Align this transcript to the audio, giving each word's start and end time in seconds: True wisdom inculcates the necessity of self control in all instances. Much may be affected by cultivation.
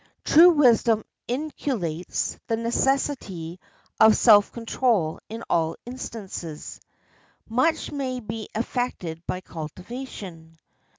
True 0.25 0.49
wisdom 0.49 1.03
inculcates 1.27 2.39
the 2.47 2.57
necessity 2.57 3.59
of 3.99 4.17
self 4.17 4.51
control 4.51 5.19
in 5.29 5.43
all 5.47 5.75
instances. 5.85 6.81
Much 7.47 7.91
may 7.91 8.19
be 8.19 8.49
affected 8.55 9.21
by 9.27 9.41
cultivation. 9.41 10.57